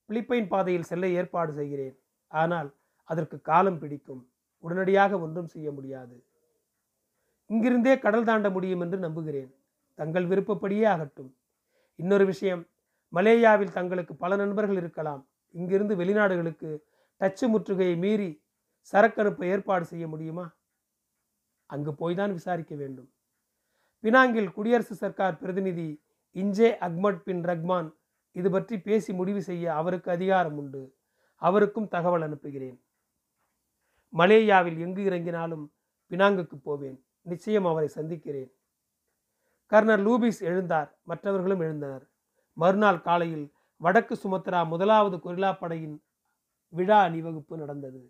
பிலிப்பைன் 0.09 0.49
பாதையில் 0.49 0.83
செல்ல 0.83 1.07
ஏற்பாடு 1.09 1.53
செய்கிறேன் 1.53 1.97
ஆனால் 2.33 2.69
அதற்கு 3.09 3.37
காலம் 3.41 3.79
பிடிக்கும் 3.79 4.23
உடனடியாக 4.65 5.19
ஒன்றும் 5.19 5.47
செய்ய 5.47 5.69
முடியாது 5.73 6.17
இங்கிருந்தே 7.51 7.95
கடல் 7.99 8.25
தாண்ட 8.25 8.49
முடியும் 8.51 8.81
என்று 8.81 8.99
நம்புகிறேன் 8.99 9.51
தங்கள் 9.99 10.27
விருப்பப்படியே 10.27 10.85
ஆகட்டும் 10.85 11.31
இன்னொரு 11.99 12.25
விஷயம் 12.27 12.63
மலேயாவில் 13.13 13.73
தங்களுக்கு 13.73 14.15
பல 14.17 14.37
நண்பர்கள் 14.37 14.77
இருக்கலாம் 14.77 15.23
இங்கிருந்து 15.55 15.95
வெளிநாடுகளுக்கு 15.97 16.71
டச்சு 17.21 17.47
முற்றுகையை 17.49 17.97
மீறி 17.99 18.31
சரக்கறுப்பை 18.93 19.49
ஏற்பாடு 19.49 19.85
செய்ய 19.85 20.05
முடியுமா 20.07 20.47
அங்கு 21.71 21.93
போய் 21.95 22.15
தான் 22.15 22.33
விசாரிக்க 22.33 22.73
வேண்டும் 22.75 23.11
பினாங்கில் 24.05 24.49
குடியரசு 24.53 24.95
சர்க்கார் 24.95 25.39
பிரதிநிதி 25.39 25.89
இஞ்சே 26.37 26.69
அக்மட் 26.79 27.21
பின் 27.23 27.43
ரஹ்மான் 27.43 27.89
இது 28.37 28.49
பற்றி 28.51 28.77
பேசி 28.79 29.11
முடிவு 29.13 29.41
செய்ய 29.43 29.65
அவருக்கு 29.75 30.09
அதிகாரம் 30.11 30.57
உண்டு 30.57 30.83
அவருக்கும் 31.43 31.89
தகவல் 31.89 32.23
அனுப்புகிறேன் 32.23 32.79
மலேயாவில் 34.13 34.79
எங்கு 34.79 35.03
இறங்கினாலும் 35.05 35.65
பினாங்குக்கு 36.11 36.57
போவேன் 36.59 36.99
நிச்சயம் 37.27 37.67
அவரை 37.67 37.89
சந்திக்கிறேன் 37.89 38.51
கர்னர் 39.73 40.03
லூபிஸ் 40.03 40.41
எழுந்தார் 40.43 40.91
மற்றவர்களும் 41.05 41.63
எழுந்தனர் 41.63 42.05
மறுநாள் 42.57 43.01
காலையில் 43.01 43.47
வடக்கு 43.81 44.15
சுமத்ரா 44.15 44.61
முதலாவது 44.65 45.17
கொரில்லா 45.19 45.51
படையின் 45.59 45.97
விழா 46.73 46.99
அணிவகுப்பு 47.03 47.55
நடந்தது 47.57 48.03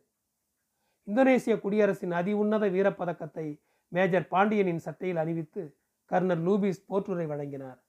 இந்தோனேசிய 1.09 1.55
குடியரசின் 1.59 2.13
அதி 2.13 2.33
உன்னத 2.33 2.65
வீரப்பதக்கத்தை 2.69 3.47
மேஜர் 3.93 4.27
பாண்டியனின் 4.29 4.85
சட்டையில் 4.87 5.17
அணிவித்து 5.17 5.63
கர்னர் 6.11 6.43
லூபிஸ் 6.43 6.87
போற்றுரை 6.87 7.27
வழங்கினார் 7.27 7.81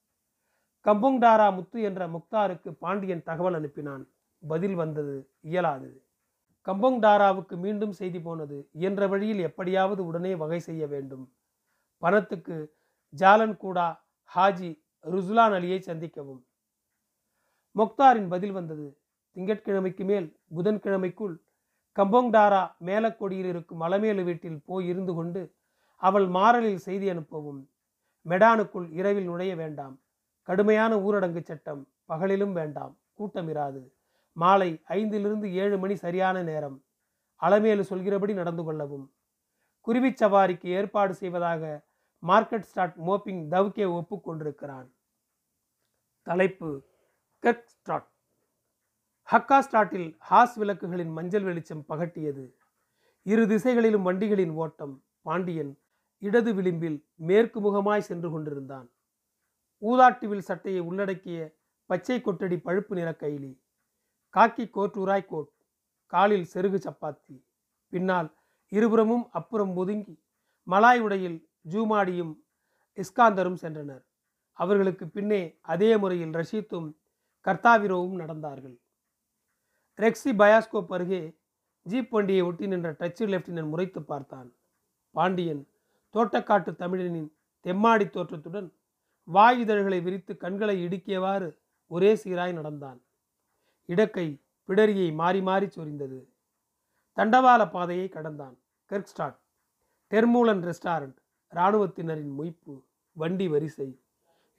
கம்புங்டாரா 0.85 1.47
முத்து 1.53 1.79
என்ற 1.81 2.01
முக்தாருக்கு 2.07 2.69
பாண்டியன் 2.75 3.23
தகவல் 3.23 3.57
அனுப்பினான் 3.59 4.03
பதில் 4.43 4.75
வந்தது 4.75 5.15
இயலாது 5.41 5.91
கம்பங்டாராவுக்கு 6.67 7.55
மீண்டும் 7.57 7.93
செய்தி 7.93 8.19
போனது 8.19 8.57
இயன்ற 8.71 9.07
வழியில் 9.07 9.41
எப்படியாவது 9.43 10.01
உடனே 10.05 10.33
வகை 10.35 10.59
செய்ய 10.59 10.83
வேண்டும் 10.88 11.25
பணத்துக்கு 12.01 12.57
ஜாலன் 13.13 13.55
கூடா 13.57 13.88
ஹாஜி 14.31 14.71
ருசுலான் 15.05 15.55
அலியை 15.55 15.79
சந்திக்கவும் 15.88 16.41
முக்தாரின் 17.75 18.29
பதில் 18.29 18.51
வந்தது 18.51 18.88
திங்கட்கிழமைக்கு 19.35 20.03
மேல் 20.05 20.27
புதன்கிழமைக்குள் 20.55 21.35
கம்போங்டாரா 21.95 22.62
மேலக்கொடியில் 22.79 23.50
இருக்கும் 23.50 23.81
அலமேலு 23.81 24.23
வீட்டில் 24.23 24.59
போய் 24.65 24.88
இருந்து 24.88 25.13
கொண்டு 25.13 25.41
அவள் 26.01 26.27
மாறலில் 26.27 26.79
செய்தி 26.79 27.07
அனுப்பவும் 27.09 27.62
மெடானுக்குள் 28.25 28.88
இரவில் 28.91 29.27
நுழைய 29.27 29.53
வேண்டாம் 29.55 29.95
கடுமையான 30.47 30.93
ஊரடங்கு 31.00 31.41
சட்டம் 31.41 31.81
பகலிலும் 32.05 32.53
வேண்டாம் 32.53 32.93
கூட்டம் 33.13 33.50
இராது 33.50 33.81
மாலை 34.38 34.69
ஐந்திலிருந்து 34.89 35.47
ஏழு 35.53 35.75
மணி 35.77 35.95
சரியான 35.95 36.38
நேரம் 36.43 36.77
அலமேலு 37.41 37.83
சொல்கிறபடி 37.83 38.33
நடந்து 38.33 38.63
கொள்ளவும் 38.63 39.05
குருவி 39.88 40.12
சவாரிக்கு 40.21 40.67
ஏற்பாடு 40.69 41.13
செய்வதாக 41.13 41.63
மார்க்கெட் 42.23 42.67
ஸ்டாட் 42.67 42.97
மோப்பிங் 43.05 43.43
தவ்கே 43.50 43.85
ஒப்புக்கொண்டிருக்கிறான் 43.93 44.89
தலைப்பு 46.27 46.69
கெர்க் 47.43 47.69
ஸ்டாட் 47.69 48.09
ஹக்கா 49.33 49.57
ஸ்டாட்டில் 49.59 50.09
ஹாஸ் 50.19 50.55
விளக்குகளின் 50.59 51.13
மஞ்சள் 51.13 51.43
வெளிச்சம் 51.43 51.85
பகட்டியது 51.89 52.43
இரு 53.25 53.43
திசைகளிலும் 53.47 54.03
வண்டிகளின் 54.03 54.51
ஓட்டம் 54.55 54.93
பாண்டியன் 55.21 55.71
இடது 56.21 56.51
விளிம்பில் 56.53 56.97
மேற்கு 57.19 57.59
முகமாய் 57.59 58.01
சென்று 58.01 58.29
கொண்டிருந்தான் 58.31 58.85
ஊதாட்டுவில் 59.81 60.43
சட்டையை 60.43 60.81
உள்ளடக்கிய 60.81 61.39
பச்சை 61.89 62.17
கொட்டடி 62.21 62.59
பழுப்பு 62.62 62.95
நிற 62.95 63.09
கைலி 63.21 63.51
காக்கி 64.33 64.67
கோட் 64.69 64.95
உராய் 64.95 65.25
கோட் 65.25 65.51
காலில் 66.13 66.45
செருகு 66.45 66.81
சப்பாத்தி 66.88 67.35
பின்னால் 67.93 68.29
இருபுறமும் 68.71 69.25
அப்புறம் 69.31 69.73
ஒதுங்கி 69.77 70.15
மலாய் 70.67 71.00
உடையில் 71.00 71.39
ஜூமாடியும் 71.67 72.33
இஸ்காந்தரும் 72.97 73.59
சென்றனர் 73.63 74.03
அவர்களுக்கு 74.57 75.07
பின்னே 75.07 75.43
அதே 75.62 75.91
முறையில் 75.97 76.33
ரஷீத்தும் 76.33 76.89
கர்த்தாவிரோவும் 77.45 78.17
நடந்தார்கள் 78.19 78.77
ரெக்ஸி 80.00 80.31
பயாஸ்கோப் 80.39 80.93
அருகே 80.93 81.21
ஜீப் 81.85 82.13
வண்டியை 82.15 82.43
ஒட்டி 82.45 82.65
நின்ற 82.67 82.89
டச்சு 82.91 83.25
லெப்டினன் 83.25 83.69
முறைத்து 83.69 84.01
பார்த்தான் 84.03 84.50
பாண்டியன் 85.15 85.63
தோட்டக்காட்டு 86.15 86.71
தமிழனின் 86.75 87.29
தெம்மாடி 87.65 88.05
தோற்றத்துடன் 88.09 88.69
வாய் 89.27 89.59
இதழ்களை 89.59 90.00
விரித்து 90.00 90.33
கண்களை 90.38 90.75
இடுக்கியவாறு 90.85 91.50
ஒரே 91.91 92.12
சீராய் 92.15 92.53
நடந்தான் 92.53 93.00
இடக்கை 93.89 94.27
பிடரியை 94.69 95.09
மாறி 95.13 95.41
மாறி 95.41 95.67
சொரிந்தது 95.67 96.19
தண்டவாள 97.17 97.62
பாதையை 97.69 98.07
கடந்தான் 98.07 98.55
கெர்க்ஸ்டாட் 98.89 99.38
டெர்மூலன் 100.12 100.63
ரெஸ்டாரண்ட் 100.63 101.17
இராணுவத்தினரின் 101.53 102.33
மொய்ப்பு 102.35 102.73
வண்டி 103.15 103.47
வரிசை 103.47 103.89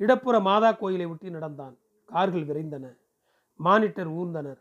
இடப்புற 0.00 0.36
மாதா 0.40 0.70
கோயிலை 0.72 1.06
ஒட்டி 1.06 1.28
நடந்தான் 1.30 1.74
கார்கள் 2.08 2.46
விரைந்தன 2.48 2.86
மானிட்டர் 3.60 4.10
ஊர்ந்தனர் 4.10 4.60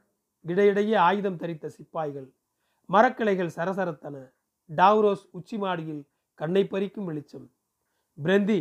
இடையிடையே 0.46 0.96
ஆயுதம் 1.00 1.38
தரித்த 1.38 1.68
சிப்பாய்கள் 1.68 2.28
மரக்கிளைகள் 2.90 3.56
சரசரத்தன 3.58 4.16
டாவ்ரோஸ் 4.70 5.26
உச்சி 5.32 5.58
மாடியில் 5.58 6.04
கண்ணை 6.40 6.64
பறிக்கும் 6.64 7.08
வெளிச்சம் 7.08 7.48
பிரந்தி 8.18 8.60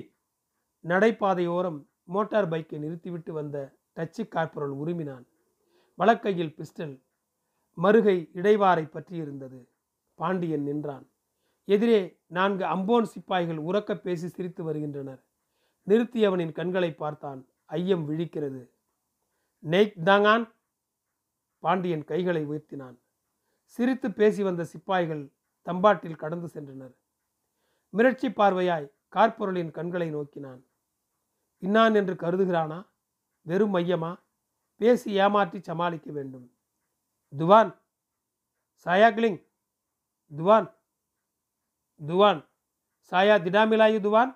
நடைபாதையோரம் 0.85 1.81
மோட்டார் 2.05 2.49
பைக்கை 2.49 2.79
நிறுத்திவிட்டு 2.79 3.33
வந்த 3.33 3.57
டச்சு 3.93 4.23
கார்பரல் 4.29 4.75
உருமினான் 4.77 5.27
வலக்கையில் 5.99 6.55
பிஸ்டல் 6.59 6.95
மருகை 7.79 8.17
இடைவாரை 8.35 8.85
பற்றியிருந்தது 8.87 9.61
பாண்டியன் 10.19 10.65
நின்றான் 10.65 11.07
எதிரே 11.69 12.01
நான்கு 12.29 12.65
அம்போன் 12.67 13.07
சிப்பாய்கள் 13.07 13.61
உறக்க 13.63 13.95
பேசி 13.97 14.29
சிரித்து 14.29 14.63
வருகின்றனர் 14.65 15.21
நிறுத்தியவனின் 15.87 16.53
கண்களை 16.53 16.91
பார்த்தான் 16.95 17.41
ஐயம் 17.71 18.05
விழிக்கிறது 18.09 18.63
நெய்க் 19.63 19.99
தாங்கான் 20.05 20.45
பாண்டியன் 21.63 22.05
கைகளை 22.05 22.43
உயர்த்தினான் 22.47 22.97
சிரித்து 23.79 24.09
பேசி 24.13 24.43
வந்த 24.43 24.63
சிப்பாய்கள் 24.65 25.23
தம்பாட்டில் 25.67 26.21
கடந்து 26.23 26.49
சென்றனர் 26.49 26.95
மிரட்சி 27.95 28.29
பார்வையாய் 28.31 28.89
கார்பொருளின் 29.09 29.71
கண்களை 29.71 30.09
நோக்கினான் 30.11 30.61
இன்னான் 31.63 31.95
என்று 31.95 32.15
கருதுகிறானா 32.15 32.79
வெறும் 33.47 33.75
மையமா 33.75 34.13
பேசி 34.81 35.11
ஏமாற்றி 35.17 35.59
சமாளிக்க 35.61 36.09
வேண்டும் 36.13 36.47
துவான் 37.33 37.73
சாயாக்லிங் 38.87 39.41
துவான் 40.33 40.69
துவான் 42.01 42.41
சாயா 43.13 43.37
திடாமிலாயு 43.37 43.99
துவான் 44.01 44.33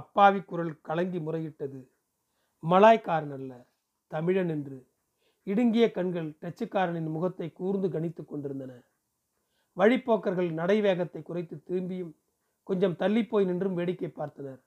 அப்பாவி 0.00 0.40
குரல் 0.42 0.74
கலங்கி 0.80 1.20
முறையிட்டது 1.20 1.80
மலாய்க்காரன் 2.62 3.34
அல்ல 3.38 3.52
தமிழன் 4.10 4.48
என்று 4.48 4.78
இடுங்கிய 5.46 5.86
கண்கள் 5.90 6.28
டச்சுக்காரனின் 6.42 7.10
முகத்தை 7.10 7.48
கூர்ந்து 7.52 7.88
கணித்து 7.88 8.22
கொண்டிருந்தன 8.24 8.72
வழிப்போக்கர்கள் 9.76 10.50
நடைவேகத்தை 10.52 11.20
குறைத்து 11.22 11.56
திரும்பியும் 11.58 12.12
கொஞ்சம் 12.66 12.96
தள்ளிப்போய் 12.96 13.44
நின்றும் 13.44 13.76
வேடிக்கை 13.78 14.10
பார்த்தனர் 14.10 14.60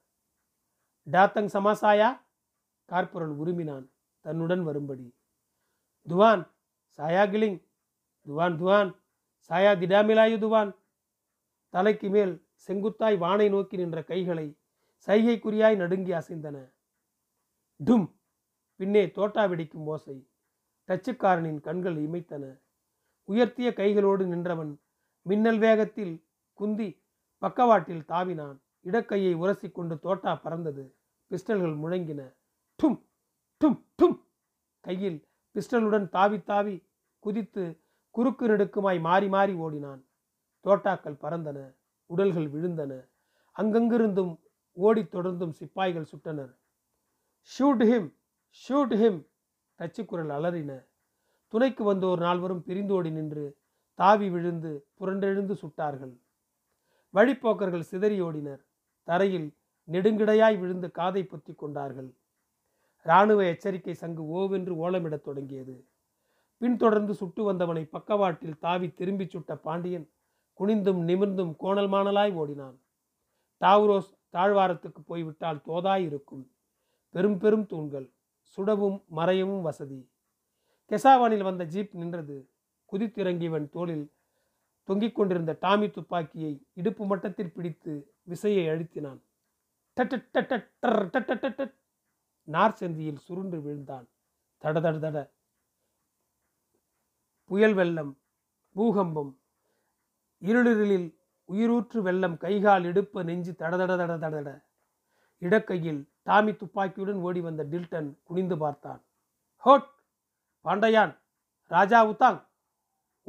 டாத்தங் 1.07 1.51
சமாசாயா 1.53 2.09
கார்பரன் 2.89 3.35
உருமினான் 3.39 3.85
தன்னுடன் 4.25 4.63
வரும்படி 4.63 5.07
துவான் 6.05 6.43
சாயா 6.99 7.23
கிளிங் 7.25 7.59
துவான் 8.25 8.55
துவான் 8.57 8.91
சாயா 9.49 9.71
திடாமிலாயு 9.73 10.37
துவான் 10.37 10.71
தலைக்கு 11.73 12.07
மேல் 12.09 12.33
செங்குத்தாய் 12.69 13.17
வானை 13.17 13.47
நோக்கி 13.49 13.75
நின்ற 13.77 13.99
கைகளை 14.03 14.47
சைகைக்குரியாய் 15.07 15.75
நடுங்கி 15.75 16.13
அசைந்தன 16.13 16.57
டும் 17.79 18.07
பின்னே 18.79 19.03
தோட்டா 19.15 19.43
வெடிக்கும் 19.45 19.87
ஓசை 19.87 20.17
டச்சுக்காரனின் 20.89 21.59
கண்கள் 21.61 21.97
இமைத்தன 21.97 22.45
உயர்த்திய 23.29 23.73
கைகளோடு 23.73 24.25
நின்றவன் 24.25 24.71
மின்னல் 25.25 25.57
வேகத்தில் 25.57 26.15
குந்தி 26.59 26.89
பக்கவாட்டில் 27.41 28.05
தாவினான் 28.09 28.57
இடக்கையை 28.85 29.33
கொண்டு 29.69 29.95
தோட்டா 29.95 30.33
பறந்தது 30.35 30.95
பிஸ்டல்கள் 31.31 31.75
முழங்கின 31.75 32.21
டும் 32.79 32.97
டும் 33.61 33.79
டும் 33.95 34.17
கையில் 34.85 35.19
பிஸ்டலுடன் 35.55 36.09
தாவி 36.09 36.43
தாவி 36.43 36.75
குதித்து 37.19 37.63
குறுக்கு 38.11 38.45
நெடுக்குமாய் 38.47 38.99
மாறி 38.99 39.27
மாறி 39.27 39.53
ஓடினான் 39.53 40.01
தோட்டாக்கள் 40.65 41.21
பறந்தன 41.21 41.59
உடல்கள் 42.05 42.47
விழுந்தன 42.47 42.93
அங்கங்கிருந்தும் 43.55 44.33
ஓடி 44.77 45.03
தொடர்ந்தும் 45.03 45.51
சிப்பாய்கள் 45.51 46.09
சுட்டனர் 46.11 46.53
ஷூட் 47.49 47.83
ஹிம் 47.83 48.09
ஷூட் 48.61 48.95
ஹிம் 48.95 49.28
நச்சுக்குரல் 49.79 50.31
அலறின 50.31 50.71
துணைக்கு 51.53 51.83
வந்தோர் 51.83 52.21
நால்வரும் 52.21 52.63
பிரிந்தோடி 52.67 53.11
நின்று 53.11 53.45
தாவி 53.99 54.27
விழுந்து 54.29 54.71
புரண்டெழுந்து 54.99 55.53
சுட்டார்கள் 55.53 56.13
வழிப்போக்கர்கள் 57.13 57.89
சிதறியோடினர் 57.91 58.61
தரையில் 59.07 59.47
நெடுங்கிடையாய் 59.87 60.57
விழுந்து 60.57 60.87
காதை 60.91 61.23
பொத்தி 61.23 61.53
கொண்டார்கள் 61.53 62.09
இராணுவ 63.05 63.41
எச்சரிக்கை 63.43 63.93
சங்கு 63.93 64.23
ஓவென்று 64.35 64.73
ஓலமிடத் 64.77 65.25
தொடங்கியது 65.25 65.75
பின்தொடர்ந்து 66.61 67.13
சுட்டு 67.13 67.41
வந்தவனை 67.43 67.83
பக்கவாட்டில் 67.87 68.59
தாவி 68.59 68.87
திரும்பிச் 68.91 69.31
சுட்ட 69.31 69.53
பாண்டியன் 69.55 70.07
குனிந்தும் 70.59 71.01
நிமிர்ந்தும் 71.03 71.53
கோணல் 71.55 71.89
மாணலாய் 71.89 72.33
ஓடினான் 72.33 72.77
டாவ்ரோஸ் 73.61 74.11
தாழ்வாரத்துக்கு 74.33 75.01
போய்விட்டால் 75.01 75.63
தோதாய் 75.67 76.05
இருக்கும் 76.05 76.43
பெரும் 77.15 77.37
பெரும் 77.37 77.65
தூண்கள் 77.65 78.07
சுடவும் 78.57 78.97
மறையவும் 79.11 79.61
வசதி 79.61 79.99
கெசாவானில் 80.91 81.43
வந்த 81.43 81.63
ஜீப் 81.65 81.93
நின்றது 81.93 82.37
குதித்திறங்கியவன் 82.89 83.67
தோளில் 83.69 84.05
தொங்கிக் 84.87 85.15
கொண்டிருந்த 85.15 85.51
டாமி 85.61 85.87
துப்பாக்கியை 85.89 86.53
இடுப்பு 86.73 87.03
மட்டத்தில் 87.05 87.51
பிடித்து 87.51 87.93
விசையை 88.23 88.63
அழுத்தினான் 88.69 89.19
நார் 92.47 92.77
செந்தியில் 92.79 93.19
சுருண்டு 93.19 93.57
விழுந்தான் 93.61 94.07
தட 94.61 94.75
தட 94.79 94.95
தட 94.99 95.17
புயல் 97.51 97.73
வெள்ளம் 97.73 98.11
பூகம்பம் 98.75 99.31
இருளிரலில் 100.41 101.07
உயிரூற்று 101.49 101.99
வெள்ளம் 102.01 102.37
கைகால் 102.37 102.83
இடுப்ப 102.83 103.23
நெஞ்சு 103.23 103.53
தட 103.53 103.77
தட 103.77 103.93
தட 103.97 104.17
தட 104.25 104.49
இடக்கையில் 105.41 106.01
டாமி 106.23 106.51
துப்பாக்கியுடன் 106.53 107.19
ஓடி 107.21 107.41
வந்த 107.41 107.61
டில்டன் 107.63 108.09
குனிந்து 108.23 108.55
பார்த்தான் 108.57 108.99
ஹோட் 109.63 109.87
பாண்டையான் 110.65 111.13
ராஜா 111.71 111.99
உத்தாங் 112.09 112.39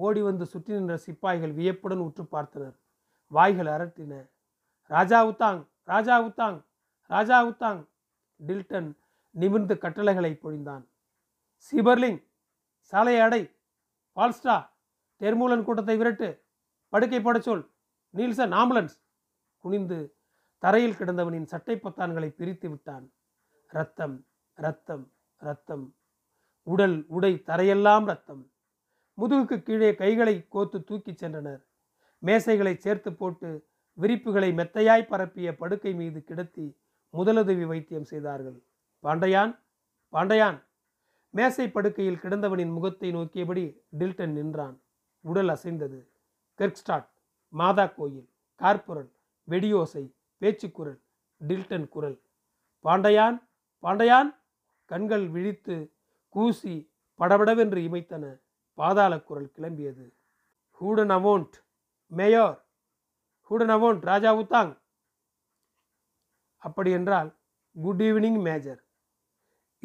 ஓடி 0.00 0.20
வந்து 0.20 0.44
சுற்றி 0.46 0.72
நின்ற 0.72 0.94
சிப்பாய்கள் 0.96 1.52
வியப்புடன் 1.52 2.04
உற்று 2.06 2.25
பார்த்தனர் 2.32 2.76
வாய்கள் 3.32 3.70
அரட்டின 3.72 4.14
ராஜா 4.90 5.18
உத்தாங் 5.30 5.60
ராஜா 5.84 6.16
உத்தாங் 6.20 6.58
ராஜா 7.10 7.38
உத்தாங் 7.44 7.80
டில்டன் 8.40 8.90
நிமிர்ந்து 9.34 9.75
கட்டளைகளை 9.78 10.32
பொழிந்தான் 10.34 10.84
சிபர்லிங் 11.66 12.20
சாலையை 12.92 13.20
அடை 13.20 13.42
பால்ஸ்டா 14.16 14.56
தெர்மூலன் 15.20 15.64
கூட்டத்தை 15.64 15.96
விரட்டு 15.99 16.28
படுக்கை 16.92 17.20
படச்சொல் 17.20 17.62
நீல்சன் 18.14 18.54
ஆம்புலன்ஸ் 18.54 18.97
குனிந்து 19.64 19.99
தரையில் 20.62 20.99
கிடந்தவனின் 20.99 21.45
சட்டை 21.45 21.75
பொத்தான்களை 21.76 22.28
பிரித்து 22.30 22.69
விட்டான் 22.69 23.06
ரத்தம் 23.71 24.16
ரத்தம் 24.58 25.04
ரத்தம் 25.40 25.84
உடல் 26.66 26.97
உடை 27.08 27.32
தரையெல்லாம் 27.47 28.06
ரத்தம் 28.06 28.43
முதுகுக்கு 29.19 29.56
கீழே 29.62 29.90
கைகளை 29.95 30.34
கோத்து 30.49 30.78
தூக்கிச் 30.84 31.21
சென்றனர் 31.23 31.62
மேசைகளை 32.23 32.75
சேர்த்து 32.76 33.10
போட்டு 33.12 33.50
விரிப்புகளை 33.99 34.50
மெத்தையாய் 34.52 35.10
பரப்பிய 35.10 35.49
படுக்கை 35.56 35.93
மீது 35.95 36.21
கிடத்தி 36.25 36.66
முதலுதவி 37.14 37.64
வைத்தியம் 37.64 38.04
செய்தார்கள் 38.04 38.58
பாண்டையான் 39.04 39.54
பாண்டையான் 40.12 40.58
மேசை 41.34 41.66
படுக்கையில் 41.69 42.21
கிடந்தவனின் 42.21 42.73
முகத்தை 42.73 43.08
நோக்கியபடி 43.10 43.64
டில்டன் 43.99 44.32
நின்றான் 44.32 44.76
உடல் 45.25 45.49
அசைந்தது 45.49 46.00
கெர்க்ஸ்டாட் 46.58 47.08
மாதா 47.52 47.86
கோயில் 47.97 48.28
கார்புரல் 48.60 49.10
வெடியோசை 49.49 50.04
பேச்சுக்குரல் 50.43 50.99
டில்டன் 51.40 51.88
குரல் 51.88 52.19
பாண்டையான் 52.84 53.38
பாண்டையான் 53.82 54.30
கண்கள் 54.90 55.26
விழித்து 55.28 55.76
கூசி 56.34 56.75
படபடவென்று 57.21 57.80
இமைத்தன 57.80 58.25
பாதாள 58.78 59.12
குரல் 59.21 59.49
கிளம்பியது 59.56 60.06
ஹூடன் 60.80 61.12
அவோண்ட் 61.16 61.56
மேயோர் 62.12 62.58
ஹூடன் 63.50 63.73
அவோண்ட் 63.73 64.02
ராஜா 64.02 64.30
உத்தாங் 64.34 64.73
அப்படியென்றால் 66.62 67.30
குட் 67.76 68.02
ஈவினிங் 68.02 68.40
மேஜர் 68.43 68.80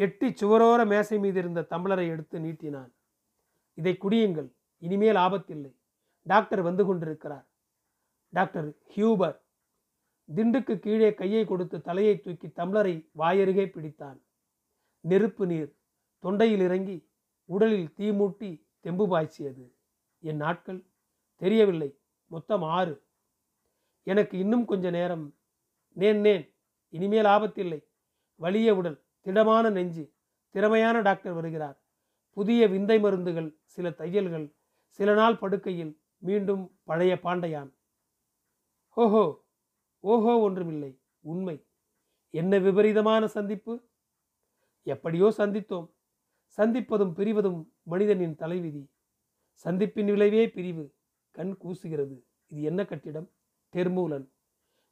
எட்டி 0.00 0.28
சுவரோர 0.34 0.82
மேசை 0.86 1.18
மீது 1.20 1.40
இருந்த 1.40 1.68
தமிழரை 1.72 2.06
எடுத்து 2.08 2.38
நீட்டினான் 2.40 2.92
இதை 3.78 3.94
குடியுங்கள் 3.98 4.50
இனிமேல் 4.82 5.20
ஆபத்தில்லை 5.22 5.74
டாக்டர் 6.26 6.62
வந்து 6.62 6.84
கொண்டிருக்கிறார் 6.86 7.46
டாக்டர் 8.34 8.68
ஹியூபர் 8.92 9.38
திண்டுக்கு 10.30 10.74
கீழே 10.80 11.10
கையை 11.14 11.44
கொடுத்து 11.46 11.78
தலையை 11.82 12.16
தூக்கி 12.18 12.48
தம்ளரை 12.52 12.94
வாயருகே 13.18 13.66
பிடித்தான் 13.66 14.20
நெருப்பு 15.04 15.46
நீர் 15.46 15.72
தொண்டையில் 16.24 16.60
இறங்கி 16.60 16.98
உடலில் 17.50 17.90
தீ 17.94 18.08
மூட்டி 18.12 18.50
தெம்பு 18.82 19.06
பாய்ச்சியது 19.08 19.66
என் 20.24 20.38
நாட்கள் 20.38 20.80
தெரியவில்லை 21.42 21.90
மொத்தம் 22.32 22.64
ஆறு 22.70 22.96
எனக்கு 24.08 24.36
இன்னும் 24.38 24.66
கொஞ்ச 24.66 24.90
நேரம் 24.90 25.26
நேன் 25.98 26.22
நேன் 26.22 26.46
இனிமேல் 26.94 27.26
ஆபத்தில்லை 27.26 27.80
வலிய 28.40 28.70
உடல் 28.76 28.98
திடமான 29.26 29.70
நெஞ்சு 29.70 30.04
திறமையான 30.56 30.98
டாக்டர் 31.02 31.34
வருகிறார் 31.34 31.78
புதிய 32.38 32.62
விந்தை 32.68 32.98
மருந்துகள் 33.00 33.50
சில 33.66 33.90
தையல்கள் 33.92 34.48
சில 35.00 35.14
நாள் 35.14 35.38
படுக்கையில் 35.38 35.94
மீண்டும் 36.24 36.64
பழைய 36.84 37.14
பாண்டையான் 37.24 37.72
ஓஹோ 38.98 39.24
ஓஹோ 40.06 40.34
ஒன்றுமில்லை 40.40 40.92
உண்மை 41.24 41.56
என்ன 42.34 42.58
விபரீதமான 42.60 43.24
சந்திப்பு 43.28 43.74
எப்படியோ 44.88 45.28
சந்தித்தோம் 45.38 45.88
சந்திப்பதும் 46.58 47.14
பிரிவதும் 47.14 47.60
மனிதனின் 47.84 48.36
தலைவிதி 48.36 48.84
சந்திப்பின் 49.66 50.10
விளைவே 50.12 50.44
பிரிவு 50.48 50.86
கண் 51.36 51.54
கூசுகிறது 51.64 52.16
இது 52.52 52.62
என்ன 52.62 52.82
கட்டிடம் 52.84 53.28
தெர்மூலன் 53.74 54.28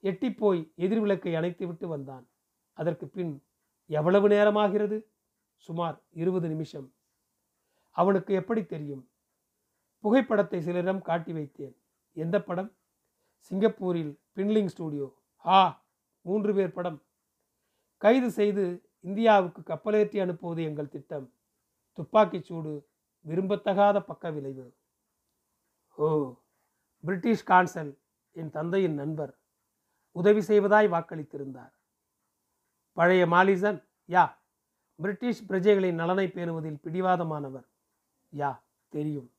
எட்டிப்போய் 0.03 0.61
எதிர்விளக்கை 0.77 1.33
அணைத்துவிட்டு 1.35 1.87
வந்தான் 1.87 2.25
அதற்கு 2.77 3.05
பின் 3.07 3.33
எவ்வளவு 3.89 4.27
நேரமாகிறது 4.27 4.97
சுமார் 5.69 5.97
இருபது 6.13 6.47
நிமிஷம் 6.47 6.87
அவனுக்கு 7.95 8.31
எப்படி 8.33 8.61
தெரியும் 8.65 9.03
புகைப்படத்தை 10.03 10.59
சிலரிடம் 10.59 11.01
காட்டி 11.01 11.31
வைத்தேன் 11.33 11.75
எந்த 12.17 12.37
படம் 12.41 12.71
சிங்கப்பூரில் 13.51 14.13
பின்லிங் 14.37 14.71
ஸ்டூடியோ 14.73 15.07
ஆ 15.45 15.59
மூன்று 16.25 16.51
பேர் 16.53 16.73
படம் 16.73 16.99
கைது 18.01 18.29
செய்து 18.31 18.63
இந்தியாவுக்கு 19.01 19.61
கப்பலேற்றி 19.63 20.17
அனுப்புவது 20.19 20.61
எங்கள் 20.63 20.89
திட்டம் 20.89 21.27
துப்பாக்கிச் 21.97 22.47
சூடு 22.47 22.73
விரும்பத்தகாத 23.25 23.97
பக்க 24.01 24.31
விளைவு 24.31 24.65
ஓ 25.97 26.07
பிரிட்டிஷ் 27.03 27.47
கான்சல் 27.47 27.91
என் 28.35 28.51
தந்தையின் 28.51 28.95
நண்பர் 28.95 29.33
உதவி 30.15 30.41
செய்வதாய் 30.41 30.87
வாக்களித்திருந்தார் 30.87 31.73
பழைய 32.97 33.23
மாலிசன் 33.25 33.79
யா 34.09 34.23
பிரிட்டிஷ் 34.99 35.43
பிரஜைகளின் 35.49 35.95
நலனை 35.95 36.27
பேணுவதில் 36.27 36.81
பிடிவாதமானவர் 36.83 37.67
யா 38.33 38.51
தெரியும் 38.93 39.29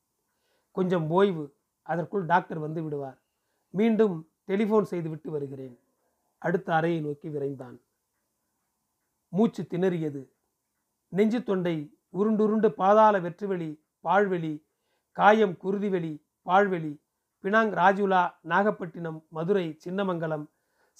கொஞ்சம் 0.75 1.05
ஓய்வு 1.11 1.45
அதற்குள் 1.87 2.25
டாக்டர் 2.25 2.59
வந்து 2.59 2.79
விடுவார் 2.83 3.19
மீண்டும் 3.73 4.17
டெலிஃபோன் 4.49 4.89
செய்துவிட்டு 4.89 5.29
வருகிறேன் 5.31 5.75
அடுத்த 6.41 6.67
அறையை 6.73 6.99
நோக்கி 7.01 7.27
விரைந்தான் 7.29 7.77
மூச்சு 9.33 9.61
திணறியது 9.63 10.21
நெஞ்சு 11.13 11.39
தொண்டை 11.43 11.75
உருண்டுருண்டு 12.13 12.69
பாதாள 12.73 13.15
வெற்றுவெளி 13.19 13.69
பாழ்வெளி 14.05 14.53
காயம் 15.17 15.55
குருதிவெளி 15.57 16.13
பாழ்வெளி 16.47 16.93
பினாங் 17.43 17.71
ராஜுலா 17.71 18.21
நாகப்பட்டினம் 18.43 19.19
மதுரை 19.29 19.65
சின்னமங்கலம் 19.83 20.45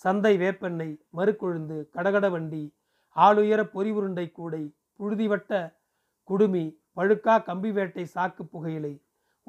சந்தை 0.05 0.33
வேப்பெண்ணை 0.37 0.89
மறுக்கொழுந்து 1.09 1.77
கடகட 1.89 2.25
வண்டி 2.29 2.63
ஆளுயர 3.15 3.61
பொறி 3.69 3.91
உருண்டை 3.91 4.25
கூடை 4.29 4.63
புழுதிவட்ட 4.99 5.51
குடுமி 6.29 6.65
பழுக்கா 6.97 7.35
கம்பி 7.39 7.71
வேட்டை 7.71 8.03
சாக்கு 8.05 8.43
புகையிலை 8.45 8.93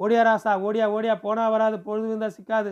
ஓடியா 0.00 0.21
ராசா 0.21 0.51
ஓடியா 0.61 0.87
ஓடியா 0.89 1.15
போனா 1.19 1.45
வராது 1.49 1.77
பொழுது 1.79 2.07
இருந்தால் 2.07 2.35
சிக்காது 2.35 2.71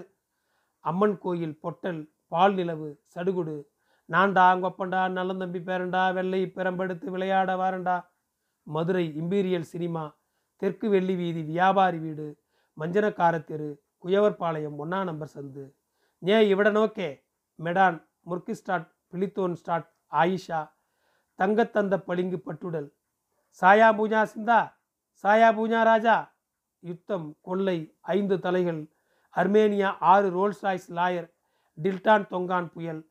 அம்மன் 0.85 1.17
கோயில் 1.19 1.55
பொட்டல் 1.63 2.01
பால் 2.27 2.55
நிலவு 2.55 2.89
சடுகுடு 3.13 3.55
நான்டா 4.09 4.45
கொப்பண்டா 4.63 5.01
நல்லந்தம்பி 5.09 5.59
பேரண்டா 5.59 6.03
வெள்ளை 6.13 6.41
பிரம்பெடுத்து 6.55 7.07
விளையாட 7.11 7.51
வாரண்டா 7.55 7.95
மதுரை 8.67 9.05
இம்பீரியல் 9.15 9.71
சினிமா 9.73 10.03
தெற்கு 10.61 10.87
வெள்ளி 10.89 11.15
வீதி 11.15 11.41
வியாபாரி 11.43 11.99
வீடு 11.99 12.27
மஞ்சனக்காரத்தெரு 12.77 13.69
குயவர்பாளையம் 14.03 14.77
ஒன்னா 14.79 14.99
நம்பர் 15.03 15.33
சந்து 15.33 15.63
ஏ 16.21 16.37
இவட 16.47 16.69
நோக்கே 16.71 17.09
மெடான் 17.59 17.97
முர்கி 18.27 18.53
ஸ்டாட் 18.53 18.87
பிலித்தோன் 19.13 19.55
ஸ்டாட் 19.55 19.87
ஆயிஷா 20.13 20.61
தங்கத்தந்த 21.39 21.95
பளிங்கு 22.07 22.37
பட்டுடல் 22.39 22.89
சாயா 23.61 23.89
பூஜா 23.91 24.21
சிந்தா 24.25 24.59
சாயா 25.23 25.49
பூஜா 25.51 25.81
ராஜா 25.83 26.15
யுத்தம் 26.83 27.27
கொள்ளை 27.41 27.77
ஐந்து 28.15 28.35
தலைகள் 28.39 28.81
அர்மேனியா 29.35 29.89
ஆறு 29.99 30.27
ரோல்ஸ் 30.29 30.63
ராய்ஸ் 30.63 30.89
லாயர் 30.91 31.27
டில்டான் 31.77 32.27
தொங்கான் 32.27 32.69
புயல் 32.69 33.01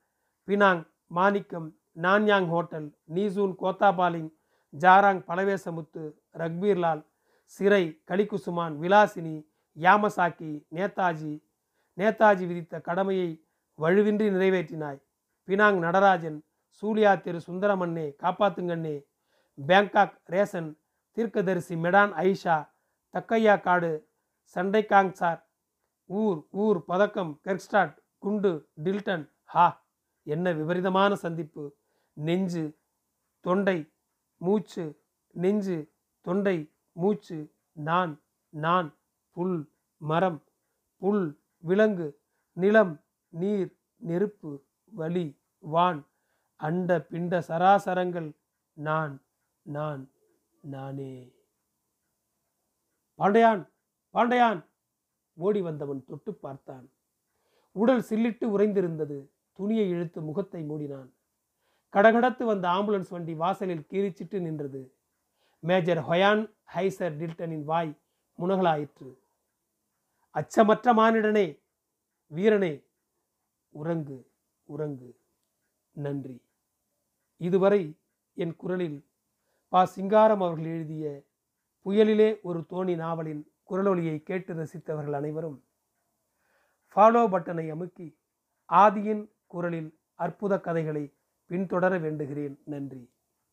பினாங் 0.49 0.83
மாணிக்கம் 1.11 1.69
நான்யாங் 1.97 2.49
ஹோட்டல் 2.49 2.89
நீசூன் 3.09 3.55
கோத்தாபாலிங் 3.55 4.31
ஜாராங் 4.75 5.23
பலவேசமுத்து 5.29 6.05
ரக்பீர்லால் 6.35 7.03
சிறை 7.47 7.85
கலிகுசுமான் 8.11 8.77
விலாசினி 8.81 9.37
யாமசாக்கி 9.77 10.65
நேதாஜி 10.73 11.35
நேதாஜி 11.99 12.45
விதித்த 12.47 12.81
கடமையை 12.81 13.31
வலுவின்றி 13.79 14.31
நிறைவேற்றினாய் 14.31 15.01
பினாங் 15.49 15.79
நடராஜன் 15.79 16.39
சூலியா 16.83 17.15
திரு 17.15 17.41
சுந்தரமண்ணே 17.47 18.07
காப்பாத்துங்கண்ணே 18.23 18.97
பேங்காக் 19.59 20.17
ரேசன் 20.31 20.71
தீர்க்கதரிசி 21.17 21.75
மெடான் 21.77 22.15
ஐஷா 22.23 22.57
தக்கையா 23.15 23.55
காடு 23.57 23.93
சண்டைகாங் 24.57 25.13
சார் 25.13 25.41
ஊர் 26.11 26.41
ஊர் 26.57 26.79
பதக்கம் 26.85 27.33
கெர்க்ஸ்டாட் 27.43 27.95
குண்டு 28.19 28.53
டில்டன் 28.83 29.25
ஹா 29.45 29.67
என்ன 30.27 30.53
விபரீதமான 30.53 31.13
சந்திப்பு 31.17 31.65
நெஞ்சு 32.17 32.65
தொண்டை 33.45 33.79
மூச்சு 34.41 34.85
நெஞ்சு 35.35 35.79
தொண்டை 36.27 36.57
மூச்சு 36.97 37.39
நான் 37.77 38.13
நான் 38.55 38.89
புல் 39.37 39.59
மரம் 40.01 40.41
புல் 41.03 41.27
விலங்கு 41.65 42.09
நிலம் 42.57 42.95
நீர் 43.33 43.71
நெருப்பு 44.01 44.53
வலி 44.93 45.27
வான் 45.65 46.01
அண்ட 46.61 46.99
பிண்ட 47.11 47.39
சராசரங்கள் 47.49 48.29
நான் 48.77 49.15
நான் 49.67 50.03
நானே 50.65 51.15
பாண்டையான் 53.19 53.63
பாண்டையான் 54.15 54.61
ஓடி 55.39 55.61
வந்தவன் 55.61 56.01
தொட்டு 56.05 56.33
பார்த்தான் 56.37 56.87
உடல் 57.77 58.05
சில்லிட்டு 58.11 58.47
உறைந்திருந்தது 58.51 59.19
துணியை 59.59 59.87
இழுத்து 59.89 60.21
முகத்தை 60.21 60.61
மூடினான் 60.63 61.11
கடகடத்து 61.95 62.45
வந்த 62.45 62.67
ஆம்புலன்ஸ் 62.69 63.13
வண்டி 63.13 63.35
வாசலில் 63.35 63.89
கீரிச்சிட்டு 63.91 64.39
நின்றது 64.41 64.83
மேஜர் 65.63 66.01
ஹொயான் 66.09 66.45
ஹைசர் 66.75 67.19
டில்டனின் 67.19 67.65
வாய் 67.65 67.93
முனகலாயிற்று 68.39 69.11
அச்சமற்ற 70.35 70.95
மானிடனே 70.95 71.47
வீரனே 72.31 72.75
உறங்கு 73.75 74.19
உறங்கு 74.69 75.11
நன்றி 75.97 76.37
இதுவரை 77.41 77.83
என் 78.37 78.57
குரலில் 78.57 78.99
பா 79.73 79.81
சிங்காரம் 79.93 80.43
அவர்கள் 80.43 80.73
எழுதிய 80.75 81.07
புயலிலே 81.87 82.29
ஒரு 82.43 82.61
தோணி 82.71 82.95
நாவலின் 82.97 83.43
குரலொலியை 83.69 84.23
கேட்டு 84.23 84.55
ரசித்தவர்கள் 84.55 85.13
அனைவரும் 85.13 85.59
ஃபாலோ 86.97 87.23
பட்டனை 87.29 87.71
அமுக்கி 87.71 88.09
ஆதியின் 88.69 89.31
குரலில் 89.47 89.91
அற்புத 90.15 90.59
கதைகளை 90.59 91.05
பின்தொடர 91.51 91.99
வேண்டுகிறேன் 91.99 92.57
நன்றி 92.65 93.03